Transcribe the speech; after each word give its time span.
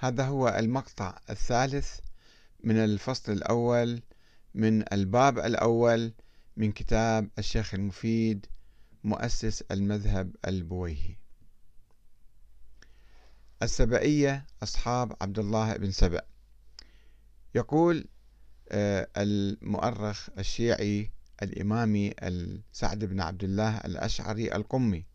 هذا 0.00 0.24
هو 0.24 0.48
المقطع 0.48 1.18
الثالث 1.30 1.98
من 2.64 2.76
الفصل 2.76 3.32
الأول 3.32 4.02
من 4.54 4.92
الباب 4.92 5.38
الأول 5.38 6.12
من 6.56 6.72
كتاب 6.72 7.30
الشيخ 7.38 7.74
المفيد 7.74 8.46
مؤسس 9.04 9.62
المذهب 9.62 10.36
البويهي. 10.46 11.16
السبئية 13.62 14.46
أصحاب 14.62 15.16
عبد 15.20 15.38
الله 15.38 15.76
بن 15.76 15.90
سبأ. 15.90 16.22
يقول 17.54 18.04
آه، 18.70 19.08
المؤرخ 19.16 20.28
الشيعي 20.38 21.10
الإمامي 21.42 22.14
سعد 22.72 23.04
بن 23.04 23.20
عبد 23.20 23.44
الله 23.44 23.78
الأشعري 23.78 24.54
القمي 24.54 25.06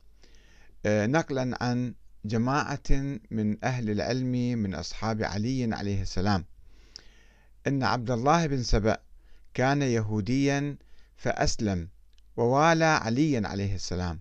آه، 0.86 1.06
نقلا 1.06 1.58
عن 1.64 1.96
جماعة 2.26 3.20
من 3.32 3.66
أهل 3.66 3.90
العلم 3.90 4.32
من 4.32 4.76
أصحاب 4.76 5.24
علي 5.24 5.74
عليه 5.74 6.02
السلام. 6.02 6.46
أن 7.68 7.84
عبد 7.84 8.12
الله 8.12 8.48
بن 8.48 8.64
سبأ 8.64 8.98
كان 9.54 9.82
يهوديا 9.82 10.78
فأسلم 11.16 11.90
ووالى 12.38 12.86
عليا 12.86 13.48
عليه 13.48 13.76
السلام 13.76 14.20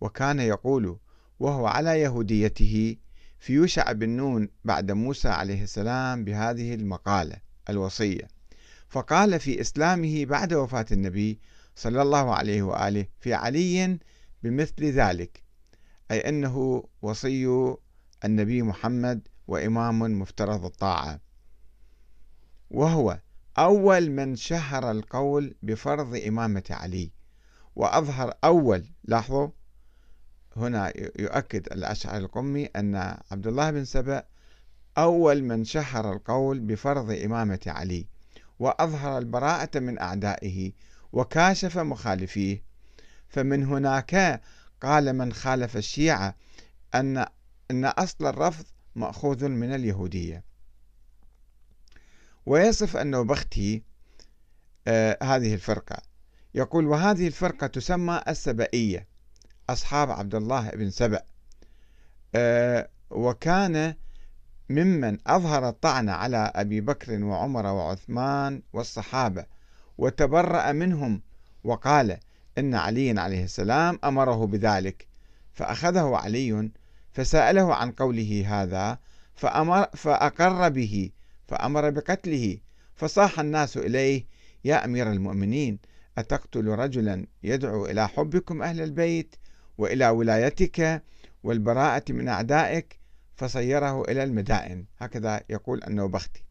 وكان 0.00 0.40
يقول 0.40 0.98
وهو 1.40 1.66
على 1.66 2.00
يهوديته 2.00 2.96
في 3.38 3.52
يوشع 3.52 3.92
بن 3.92 4.08
نون 4.08 4.48
بعد 4.64 4.90
موسى 4.90 5.28
عليه 5.28 5.62
السلام 5.62 6.24
بهذه 6.24 6.74
المقالة 6.74 7.36
الوصية. 7.70 8.28
فقال 8.88 9.40
في 9.40 9.60
إسلامه 9.60 10.24
بعد 10.24 10.54
وفاة 10.54 10.86
النبي 10.92 11.40
صلى 11.76 12.02
الله 12.02 12.34
عليه 12.34 12.62
وآله 12.62 13.06
في 13.20 13.34
علي 13.34 13.98
بمثل 14.42 14.84
ذلك 14.84 15.47
أي 16.10 16.18
أنه 16.28 16.84
وصي 17.02 17.74
النبي 18.24 18.62
محمد 18.62 19.28
وإمام 19.46 20.20
مفترض 20.20 20.64
الطاعة. 20.64 21.20
وهو 22.70 23.18
أول 23.58 24.10
من 24.10 24.36
شهر 24.36 24.90
القول 24.90 25.54
بفرض 25.62 26.16
إمامة 26.26 26.64
علي. 26.70 27.12
وأظهر 27.76 28.34
أول 28.44 28.84
لاحظوا 29.04 29.48
هنا 30.56 30.92
يؤكد 30.96 31.72
الأشعري 31.72 32.18
القمي 32.18 32.66
أن 32.66 32.96
عبد 33.30 33.46
الله 33.46 33.70
بن 33.70 33.84
سبأ 33.84 34.24
أول 34.98 35.42
من 35.42 35.64
شهر 35.64 36.12
القول 36.12 36.60
بفرض 36.60 37.10
إمامة 37.10 37.60
علي. 37.66 38.06
وأظهر 38.58 39.18
البراءة 39.18 39.78
من 39.78 39.98
أعدائه 39.98 40.72
وكاشف 41.12 41.78
مخالفيه. 41.78 42.62
فمن 43.28 43.64
هناك 43.64 44.40
قال 44.82 45.12
من 45.12 45.32
خالف 45.32 45.76
الشيعة 45.76 46.34
أن 46.94 47.26
أن 47.70 47.84
أصل 47.84 48.26
الرفض 48.26 48.64
مأخوذ 48.94 49.48
من 49.48 49.74
اليهودية. 49.74 50.44
ويصف 52.46 52.96
النوبختي 52.96 53.82
آه 54.88 55.18
هذه 55.22 55.54
الفرقة. 55.54 55.96
يقول 56.54 56.86
وهذه 56.86 57.26
الفرقة 57.26 57.66
تسمى 57.66 58.22
السبئية 58.28 59.06
أصحاب 59.70 60.10
عبد 60.10 60.34
الله 60.34 60.70
بن 60.70 60.90
سبأ. 60.90 61.22
آه 62.34 62.88
وكان 63.10 63.94
ممن 64.70 65.18
أظهر 65.26 65.68
الطعن 65.68 66.08
على 66.08 66.52
أبي 66.54 66.80
بكر 66.80 67.24
وعمر 67.24 67.66
وعثمان 67.66 68.62
والصحابة 68.72 69.46
وتبرأ 69.98 70.72
منهم 70.72 71.22
وقال 71.64 72.18
إن 72.58 72.74
علي 72.74 73.20
عليه 73.20 73.44
السلام 73.44 73.98
أمره 74.04 74.46
بذلك. 74.46 75.06
فأخذه 75.52 76.16
علي 76.16 76.70
فسأله 77.12 77.74
عن 77.74 77.92
قوله 77.92 78.44
هذا 78.46 78.98
فأمر 79.34 79.86
فأقر 79.94 80.68
به 80.68 81.10
فأمر 81.48 81.90
بقتله. 81.90 82.58
فصاح 82.94 83.40
الناس 83.40 83.76
إليه 83.76 84.26
يا 84.64 84.84
أمير 84.84 85.12
المؤمنين 85.12 85.78
أتقتل 86.18 86.66
رجلا 86.66 87.26
يدعو 87.42 87.86
إلى 87.86 88.08
حبكم 88.08 88.62
أهل 88.62 88.80
البيت 88.80 89.36
وإلى 89.78 90.08
ولايتك 90.08 91.02
والبراءة 91.42 92.12
من 92.12 92.28
أعدائك؟ 92.28 92.98
فصيره 93.36 94.02
إلى 94.02 94.22
المدائن. 94.24 94.84
هكذا 94.98 95.40
يقول 95.50 95.84
النوبختي. 95.84 96.44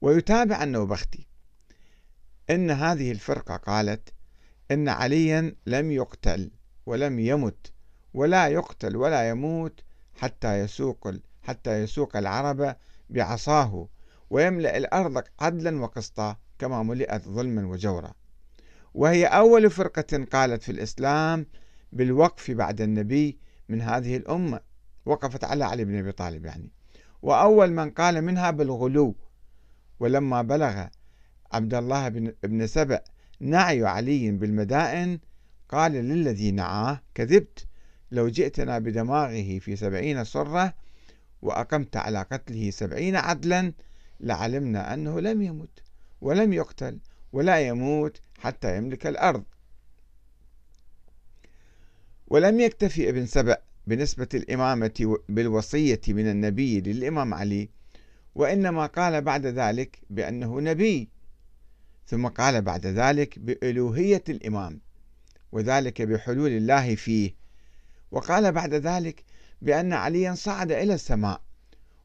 ويتابع 0.00 0.62
النوبختي. 0.62 1.26
إن 2.50 2.70
هذه 2.70 3.12
الفرقة 3.12 3.56
قالت 3.56 4.08
إن 4.70 4.88
عليا 4.88 5.54
لم 5.66 5.92
يقتل 5.92 6.50
ولم 6.86 7.18
يمت 7.18 7.72
ولا 8.14 8.48
يقتل 8.48 8.96
ولا 8.96 9.28
يموت 9.28 9.80
حتى 10.14 10.60
يسوق 10.60 11.10
حتى 11.42 11.82
يسوق 11.82 12.16
العرب 12.16 12.76
بعصاه 13.10 13.88
ويملأ 14.30 14.76
الأرض 14.76 15.22
عدلا 15.40 15.80
وقسطا 15.80 16.36
كما 16.58 16.82
ملئت 16.82 17.28
ظلما 17.28 17.66
وجورا. 17.66 18.12
وهي 18.94 19.26
أول 19.26 19.70
فرقة 19.70 20.24
قالت 20.32 20.62
في 20.62 20.72
الإسلام 20.72 21.46
بالوقف 21.92 22.50
بعد 22.50 22.80
النبي 22.80 23.38
من 23.68 23.80
هذه 23.80 24.16
الأمة. 24.16 24.60
وقفت 25.06 25.44
على 25.44 25.64
علي 25.64 25.84
بن 25.84 25.98
أبي 25.98 26.12
طالب 26.12 26.44
يعني. 26.44 26.70
وأول 27.22 27.70
من 27.70 27.90
قال 27.90 28.22
منها 28.22 28.50
بالغلو. 28.50 29.16
ولما 30.00 30.42
بلغ 30.42 30.84
عبد 31.52 31.74
الله 31.74 32.08
بن 32.42 32.66
سبأ 32.66 33.00
نعي 33.40 33.84
علي 33.84 34.30
بالمدائن؟ 34.30 35.18
قال 35.68 35.92
للذي 35.92 36.50
نعاه 36.50 37.02
كذبت. 37.14 37.66
لو 38.10 38.28
جئتنا 38.28 38.78
بدماغه 38.78 39.58
في 39.58 39.76
سبعين 39.76 40.24
صرة 40.24 40.74
وأقمت 41.42 41.96
على 41.96 42.22
قتله 42.22 42.70
سبعين 42.70 43.16
عدلا 43.16 43.72
لعلمنا 44.20 44.94
أنه 44.94 45.20
لم 45.20 45.42
يمت 45.42 45.80
ولم 46.20 46.52
يقتل 46.52 46.98
ولا 47.32 47.60
يموت 47.60 48.20
حتى 48.38 48.76
يملك 48.76 49.06
الأرض. 49.06 49.44
ولم 52.28 52.60
يكتفي 52.60 53.08
ابن 53.08 53.26
سبأ 53.26 53.58
بنسبة 53.86 54.28
الإمامة 54.34 55.18
بالوصية 55.28 56.00
من 56.08 56.30
النبي 56.30 56.80
للإمام 56.80 57.34
علي 57.34 57.68
وإنما 58.34 58.86
قال 58.86 59.22
بعد 59.22 59.46
ذلك 59.46 59.98
بأنه 60.10 60.60
نبي. 60.60 61.08
ثم 62.06 62.26
قال 62.26 62.62
بعد 62.62 62.86
ذلك 62.86 63.38
بألوهية 63.38 64.24
الإمام 64.28 64.80
وذلك 65.52 66.02
بحلول 66.02 66.50
الله 66.50 66.94
فيه. 66.94 67.34
وقال 68.10 68.52
بعد 68.52 68.74
ذلك 68.74 69.24
بأن 69.62 69.92
عليا 69.92 70.34
صعد 70.34 70.72
إلى 70.72 70.94
السماء 70.94 71.40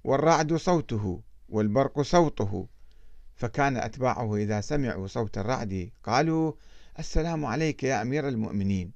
والرعد 0.03 0.53
صوته 0.53 1.21
والبرق 1.49 2.01
صوته. 2.01 2.67
فكان 3.35 3.77
أتباعه 3.77 4.35
إذا 4.35 4.61
سمعوا 4.61 5.07
صوت 5.07 5.37
الرعد 5.37 5.91
قالوا 6.03 6.53
السلام 6.99 7.45
عليك 7.45 7.83
يا 7.83 8.01
أمير 8.01 8.27
المؤمنين. 8.27 8.91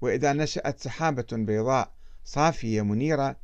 وإذا 0.00 0.32
نشأت 0.32 0.80
سحابة 0.80 1.26
بيضاء 1.32 1.92
صافية 2.24 2.82
منيرة 2.82 3.36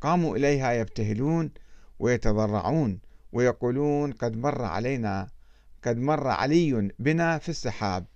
قاموا 0.00 0.36
إليها 0.36 0.72
يبتهلون 0.72 1.50
ويتضرعون 1.98 3.00
ويقولون 3.32 4.12
قد 4.12 4.36
مر 4.36 4.62
علينا 4.64 5.28
قد 5.84 5.96
مر 5.96 6.28
علي 6.28 6.92
بنا 6.98 7.38
في 7.38 7.48
السحاب. 7.48 8.06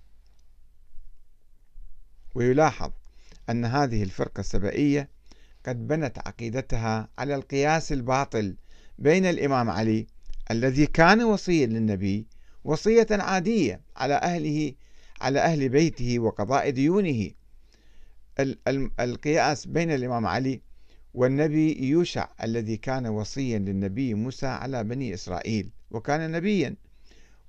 ويلاحظ 2.35 2.91
أن 3.49 3.65
هذه 3.65 4.03
الفرقة 4.03 4.39
السبائية 4.39 5.09
قد 5.65 5.87
بنت 5.87 6.19
عقيدتها 6.19 7.09
على 7.17 7.35
القياس 7.35 7.91
الباطل 7.91 8.55
بين 8.99 9.25
الإمام 9.25 9.69
علي 9.69 10.07
الذي 10.51 10.85
كان 10.85 11.23
وصيا 11.23 11.65
للنبي 11.65 12.27
وصية 12.63 13.07
عادية 13.11 13.81
على 13.95 14.13
أهله 14.13 14.73
على 15.21 15.39
أهل 15.39 15.69
بيته 15.69 16.19
وقضاء 16.19 16.69
ديونه. 16.69 17.31
القياس 18.99 19.65
بين 19.67 19.91
الإمام 19.91 20.27
علي 20.27 20.61
والنبي 21.13 21.87
يوشع 21.87 22.27
الذي 22.43 22.77
كان 22.77 23.07
وصيا 23.07 23.59
للنبي 23.59 24.13
موسى 24.13 24.47
على 24.47 24.83
بني 24.83 25.13
إسرائيل 25.13 25.69
وكان 25.91 26.31
نبيا. 26.31 26.75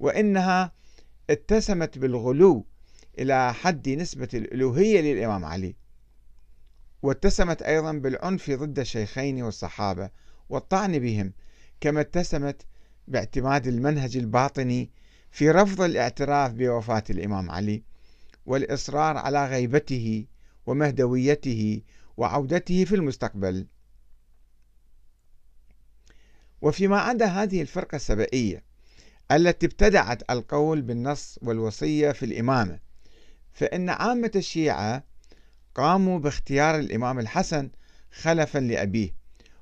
وإنها 0.01 0.73
اتسمت 1.31 1.99
بالغلو 1.99 2.67
إلى 3.19 3.55
حد 3.55 3.89
نسبة 3.89 4.29
الألوهية 4.35 5.01
للإمام 5.01 5.45
علي. 5.45 5.77
واتسمت 7.03 7.63
أيضا 7.63 7.93
بالعنف 7.93 8.51
ضد 8.51 8.79
الشيخين 8.79 9.43
والصحابة 9.43 10.11
والطعن 10.49 10.99
بهم 10.99 11.33
كما 11.81 12.01
اتسمت 12.01 12.67
باعتماد 13.09 13.67
المنهج 13.67 14.17
الباطني 14.17 14.91
في 15.31 15.51
رفض 15.51 15.81
الاعتراف 15.81 16.53
بوفاة 16.53 17.05
الإمام 17.11 17.51
علي 17.51 17.83
والإصرار 18.47 19.17
على 19.17 19.47
غيبته 19.47 20.27
ومهدويته 20.67 21.83
وعودته 22.17 22.85
في 22.85 22.95
المستقبل. 22.95 23.67
وفيما 26.63 26.99
عدا 26.99 27.27
هذه 27.27 27.63
الفرقة 27.63 27.97
السبئية 27.97 28.63
التي 29.35 29.67
ابتدعت 29.67 30.31
القول 30.31 30.83
بالنص 30.83 31.39
والوصية 31.43 32.13
في 32.13 32.25
الإمامة. 32.27 32.79
فإن 33.53 33.91
عامة 33.91 34.31
الشيعة 34.37 35.05
قاموا 35.75 36.19
باختيار 36.19 36.79
الإمام 36.79 37.19
الحسن 37.19 37.71
خلفا 38.13 38.59
لأبيه 38.59 39.15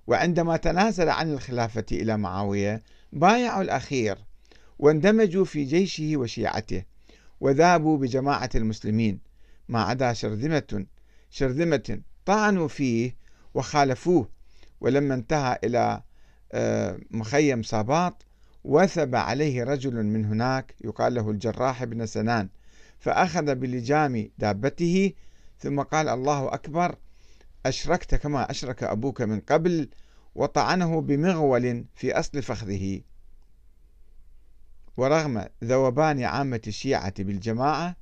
وعندما 0.06 0.56
تنازل 0.56 1.08
عن 1.08 1.32
الخلافة 1.32 1.84
إلى 1.92 2.16
معاوية 2.16 2.82
بايعوا 3.12 3.62
الأخير 3.62 4.18
واندمجوا 4.78 5.44
في 5.44 5.64
جيشه 5.64 6.16
وشيعته 6.16 6.82
وذابوا 7.40 7.98
بجماعة 7.98 8.50
المسلمين. 8.54 9.18
ما 9.68 9.82
عدا 9.82 10.12
شرذمة 10.12 10.86
شرذمة 11.30 12.00
طعنوا 12.26 12.68
فيه 12.68 13.16
وخالفوه 13.54 14.28
ولما 14.80 15.14
انتهى 15.14 15.58
إلى 15.64 16.02
آه، 16.52 16.98
مخيم 17.10 17.62
صاباط 17.62 18.26
وثب 18.64 19.14
عليه 19.14 19.64
رجل 19.64 20.02
من 20.02 20.24
هناك 20.24 20.74
يقال 20.84 21.14
له 21.14 21.30
الجراح 21.30 21.84
بن 21.84 22.06
سنان 22.06 22.48
فأخذ 22.98 23.54
بلجام 23.54 24.30
دابته 24.38 25.12
ثم 25.58 25.80
قال 25.80 26.08
الله 26.08 26.54
أكبر 26.54 26.96
أشركت 27.66 28.14
كما 28.14 28.50
أشرك 28.50 28.82
أبوك 28.82 29.22
من 29.22 29.40
قبل 29.40 29.88
وطعنه 30.34 31.00
بمغول 31.00 31.84
في 31.94 32.12
أصل 32.12 32.42
فخذه. 32.42 33.00
ورغم 34.96 35.44
ذوبان 35.64 36.22
عامة 36.22 36.60
الشيعة 36.66 37.14
بالجماعة 37.18 37.96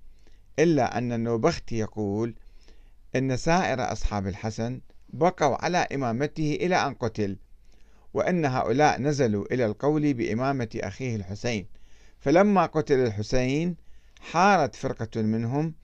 إلا 0.59 0.99
أن 0.99 1.13
النوبختي 1.13 1.79
يقول 1.79 2.35
إن 3.17 3.37
سائر 3.37 3.93
أصحاب 3.93 4.27
الحسن 4.27 4.81
بقوا 5.09 5.65
على 5.65 5.79
إمامته 5.79 6.59
إلى 6.61 6.77
أن 6.77 6.95
قتل. 6.95 7.39
وأن 8.15 8.45
هؤلاء 8.45 9.01
نزلوا 9.01 9.55
إلى 9.55 9.67
القول 9.67 10.15
بإمامة 10.15 10.69
أخيه 10.77 11.17
الحسين. 11.17 11.67
فلما 12.19 12.67
قتل 12.67 12.95
الحسين 12.95 13.77
حارت 14.21 14.75
فرقة 14.75 15.23
منهم 15.23 15.75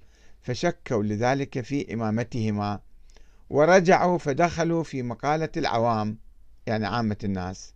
فشكوا 0.42 1.02
لذلك 1.02 1.60
في 1.60 1.94
إمامتهما 1.94 2.80
ورجعوا 3.50 4.18
فدخلوا 4.18 4.82
في 4.82 5.02
مقالة 5.02 5.48
العوام 5.56 6.18
يعني 6.66 6.86
عامة 6.86 7.16
الناس. 7.24 7.74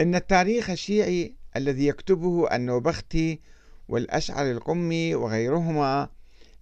إن 0.00 0.14
التاريخ 0.14 0.70
الشيعي 0.70 1.34
الذي 1.56 1.86
يكتبه 1.86 2.56
النوبختي 2.56 3.40
والأشعر 3.88 4.50
القمي 4.50 5.14
وغيرهما 5.14 6.08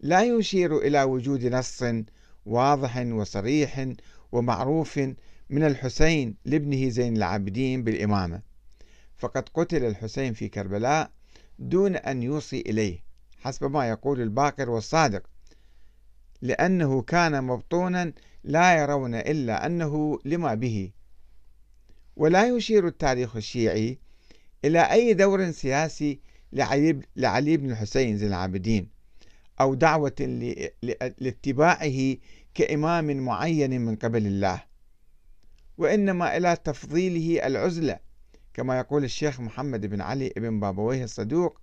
لا 0.00 0.22
يشير 0.22 0.78
إلى 0.78 1.02
وجود 1.02 1.44
نص 1.46 1.84
واضح 2.46 2.96
وصريح 2.96 3.88
ومعروف 4.32 4.98
من 5.50 5.62
الحسين 5.62 6.34
لابنه 6.44 6.88
زين 6.88 7.16
العابدين 7.16 7.84
بالإمامة. 7.84 8.42
فقد 9.16 9.48
قتل 9.54 9.84
الحسين 9.84 10.32
في 10.32 10.48
كربلاء 10.48 11.10
دون 11.58 11.96
أن 11.96 12.22
يوصي 12.22 12.60
إليه 12.60 12.98
حسب 13.38 13.70
ما 13.70 13.88
يقول 13.88 14.20
الباقر 14.20 14.70
والصادق 14.70 15.22
لأنه 16.42 17.02
كان 17.02 17.44
مبطونا 17.44 18.12
لا 18.44 18.78
يرون 18.82 19.14
إلا 19.14 19.66
أنه 19.66 20.18
لما 20.24 20.54
به. 20.54 20.90
ولا 22.16 22.48
يشير 22.48 22.86
التاريخ 22.86 23.36
الشيعي 23.36 23.98
إلى 24.64 24.80
أي 24.92 25.14
دور 25.14 25.50
سياسي 25.50 26.20
لعلي 27.16 27.56
بن 27.56 27.70
الحسين 27.70 28.18
زين 28.18 28.28
العابدين 28.28 28.88
أو 29.60 29.74
دعوة 29.74 30.12
لاتباعه 31.18 32.16
كإمام 32.58 33.16
معين 33.16 33.80
من 33.80 33.96
قبل 33.96 34.26
الله 34.26 34.64
وإنما 35.78 36.36
إلى 36.36 36.56
تفضيله 36.64 37.46
العزلة 37.46 37.98
كما 38.54 38.78
يقول 38.78 39.04
الشيخ 39.04 39.40
محمد 39.40 39.86
بن 39.86 40.00
علي 40.00 40.32
بن 40.36 40.60
بابويه 40.60 41.04
الصدوق 41.04 41.60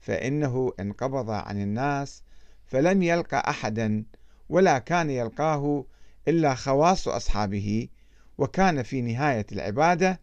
فإنه 0.00 0.72
انقبض 0.80 1.30
عن 1.30 1.62
الناس 1.62 2.22
فلم 2.64 3.02
يلقى 3.02 3.50
أحدا 3.50 4.04
ولا 4.48 4.78
كان 4.78 5.10
يلقاه 5.10 5.84
إلا 6.28 6.54
خواص 6.54 7.08
أصحابه 7.08 7.88
وكان 8.38 8.82
في 8.82 9.00
نهاية 9.00 9.46
العبادة 9.52 10.20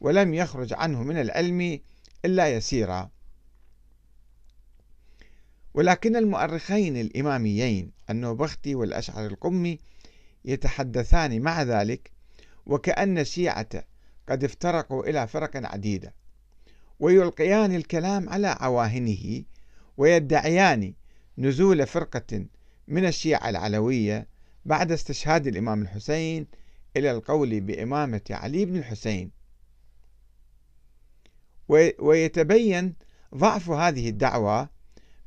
ولم 0.00 0.34
يخرج 0.34 0.72
عنه 0.72 1.02
من 1.02 1.20
العلم 1.20 1.80
إلا 2.24 2.48
يسيرا. 2.48 3.10
ولكن 5.74 6.16
المؤرخين 6.16 6.96
الإماميين 6.96 7.97
النوبختي 8.10 8.74
والأشعر 8.74 9.26
القمي 9.26 9.78
يتحدثان 10.44 11.40
مع 11.40 11.62
ذلك 11.62 12.10
وكأن 12.66 13.18
الشيعة 13.18 13.84
قد 14.28 14.44
افترقوا 14.44 15.04
إلى 15.04 15.26
فرق 15.26 15.50
عديدة 15.54 16.14
ويلقيان 17.00 17.74
الكلام 17.74 18.28
على 18.28 18.46
عواهنه 18.46 19.42
ويدعيان 19.96 20.94
نزول 21.38 21.86
فرقة 21.86 22.46
من 22.88 23.06
الشيعة 23.06 23.48
العلوية 23.48 24.28
بعد 24.64 24.92
استشهاد 24.92 25.46
الإمام 25.46 25.82
الحسين 25.82 26.46
إلى 26.96 27.10
القول 27.10 27.60
بإمامة 27.60 28.20
علي 28.30 28.64
بن 28.64 28.76
الحسين. 28.76 29.30
ويتبين 31.98 32.94
ضعف 33.34 33.70
هذه 33.70 34.08
الدعوة 34.08 34.68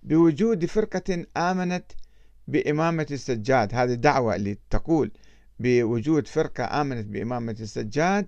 بوجود 0.03 0.65
فرقة 0.65 1.25
آمنت 1.37 1.91
بإمامة 2.51 3.07
السجاد. 3.11 3.75
هذه 3.75 3.93
الدعوة 3.93 4.35
اللي 4.35 4.57
تقول 4.69 5.11
بوجود 5.59 6.27
فرقة 6.27 6.81
آمنت 6.81 7.07
بإمامة 7.07 7.55
السجاد. 7.59 8.27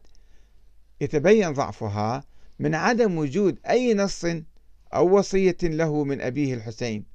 يتبين 1.01 1.53
ضعفها 1.53 2.23
من 2.59 2.75
عدم 2.75 3.17
وجود 3.17 3.59
أي 3.69 3.93
نص 3.93 4.25
أو 4.93 5.17
وصية 5.17 5.57
له 5.63 6.03
من 6.03 6.21
أبيه 6.21 6.53
الحسين 6.53 7.05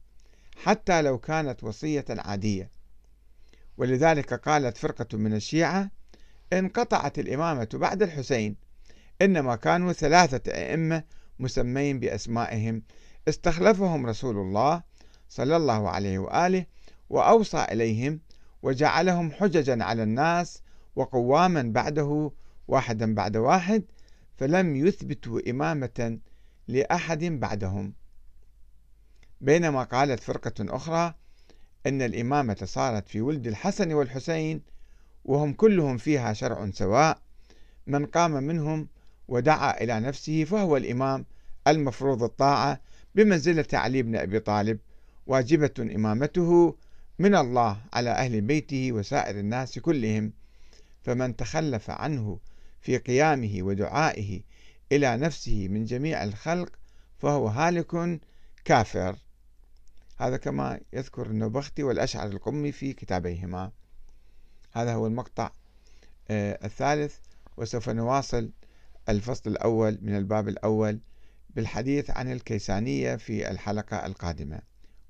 حتى 0.57 1.03
لو 1.03 1.19
كانت 1.19 1.65
وصية 1.65 2.05
عادية. 2.11 2.71
ولذلك 3.77 4.35
قالت 4.35 4.77
فرقة 4.77 5.19
من 5.19 5.35
الشيعة 5.35 5.91
انقطعت 6.53 7.19
الإمامة 7.19 7.69
بعد 7.75 8.03
الحسين 8.03 8.57
إنما 9.23 9.57
كانوا 9.57 9.93
ثلاثة 9.93 10.53
أئمة 10.53 11.03
مسمين 11.39 12.01
بأسمائهم. 12.01 12.83
استخلفهم 13.29 14.07
رسول 14.07 14.37
الله 14.37 14.83
صلى 15.29 15.57
الله 15.57 15.89
عليه 15.91 16.19
وآله 16.19 16.67
وأوصى 17.11 17.67
إليهم 17.73 18.21
وجعلهم 18.63 19.33
حججا 19.33 19.85
على 19.85 20.03
الناس 20.03 20.63
وقواما 20.97 21.63
بعده 21.63 22.31
واحدا 22.69 23.15
بعد 23.15 23.37
واحد 23.37 23.85
فلم 24.37 24.77
يثبتوا 24.77 25.51
إمامة 25.51 26.19
لأحد 26.69 27.25
بعدهم. 27.25 27.95
بينما 29.41 29.83
قالت 29.83 30.21
فرقة 30.21 30.77
أخرى 30.77 31.15
أن 31.87 32.03
الإمامة 32.03 32.57
صارت 32.65 33.09
في 33.09 33.21
ولد 33.21 33.47
الحسن 33.47 33.93
والحسين 33.93 34.63
وهم 35.25 35.53
كلهم 35.53 35.97
فيها 35.97 36.33
شرع 36.33 36.71
سواء. 36.71 37.19
من 37.87 38.07
قام 38.07 38.31
منهم 38.31 38.89
ودعا 39.29 39.83
إلى 39.83 40.01
نفسه 40.01 40.45
فهو 40.45 40.77
الإمام 40.77 41.27
المفروض 41.67 42.23
الطاعة 42.23 42.81
بمنزلة 43.15 43.67
علي 43.73 44.03
بن 44.03 44.17
أبي 44.17 44.41
طالب 44.41 44.79
واجبة 45.27 45.75
إمامته 45.79 46.77
من 47.21 47.35
الله 47.35 47.81
على 47.93 48.11
أهل 48.11 48.41
بيته 48.41 48.93
وسائر 48.93 49.39
الناس 49.41 49.79
كلهم 49.79 50.33
فمن 51.03 51.37
تخلف 51.37 51.91
عنه 51.91 52.41
في 52.81 52.97
قيامه 52.97 53.59
ودعائه 53.61 54.41
إلى 54.93 55.17
نفسه 55.17 55.69
من 55.69 55.85
جميع 55.85 56.25
الخلق 56.25 56.73
فهو 57.19 57.49
هالك 57.49 58.21
كافر. 58.65 59.17
هذا 60.17 60.37
كما 60.37 60.81
يذكر 60.93 61.27
النبختي 61.27 61.83
والأشعر 61.83 62.27
القمي 62.29 62.73
في 62.73 62.93
كتابيهما. 62.93 63.73
هذا 64.73 64.95
هو 64.95 65.07
المقطع 65.07 65.51
آه، 66.31 66.59
الثالث 66.65 67.17
وسوف 67.57 67.89
نواصل 67.89 68.51
الفصل 69.09 69.51
الأول 69.51 69.99
من 70.03 70.17
الباب 70.17 70.49
الأول 70.49 71.01
بالحديث 71.51 72.11
عن 72.11 72.33
الكيسانية 72.33 73.17
في 73.17 73.51
الحلقة 73.51 74.07
القادمة. 74.07 74.68